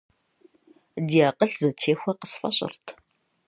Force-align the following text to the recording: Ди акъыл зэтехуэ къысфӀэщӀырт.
Ди 1.07 1.19
акъыл 1.29 1.51
зэтехуэ 1.61 2.13
къысфӀэщӀырт. 2.19 2.85